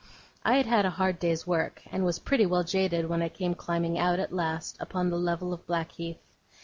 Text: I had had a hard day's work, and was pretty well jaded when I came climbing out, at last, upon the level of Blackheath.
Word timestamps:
I 0.43 0.55
had 0.55 0.65
had 0.65 0.83
a 0.83 0.89
hard 0.89 1.19
day's 1.19 1.45
work, 1.45 1.83
and 1.91 2.03
was 2.03 2.17
pretty 2.17 2.47
well 2.47 2.63
jaded 2.63 3.07
when 3.07 3.21
I 3.21 3.29
came 3.29 3.53
climbing 3.53 3.99
out, 3.99 4.17
at 4.19 4.33
last, 4.33 4.75
upon 4.79 5.11
the 5.11 5.19
level 5.19 5.53
of 5.53 5.63
Blackheath. 5.67 6.17